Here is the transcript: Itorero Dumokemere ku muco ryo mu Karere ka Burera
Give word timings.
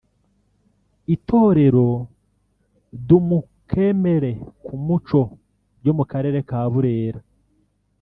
Itorero 1.15 1.87
Dumokemere 3.07 4.31
ku 4.65 4.73
muco 4.85 5.21
ryo 5.79 5.93
mu 5.97 6.03
Karere 6.11 6.39
ka 6.49 6.59
Burera 6.71 7.19